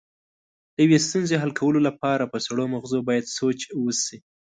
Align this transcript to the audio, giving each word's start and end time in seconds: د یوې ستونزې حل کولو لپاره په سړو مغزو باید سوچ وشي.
د 0.75 0.77
یوې 0.85 0.97
ستونزې 1.07 1.35
حل 1.41 1.51
کولو 1.59 1.79
لپاره 1.87 2.23
په 2.31 2.37
سړو 2.45 2.63
مغزو 2.73 2.99
باید 3.07 3.33
سوچ 3.37 3.59
وشي. 3.83 4.17